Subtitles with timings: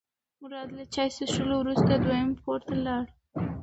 [0.41, 3.05] مراد له چای څښلو وروسته دویم پوړ ته لاړ.